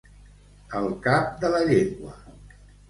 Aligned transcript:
Al 0.81 0.89
cap 1.05 1.31
de 1.45 1.55
la 1.59 1.63
llengua. 1.71 2.17